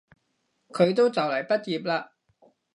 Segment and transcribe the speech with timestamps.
[0.69, 2.09] 佢都就嚟畢業喇